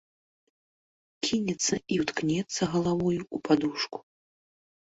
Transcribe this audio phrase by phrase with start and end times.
[1.27, 3.97] Кінецца і ўткнецца галавою ў падушку.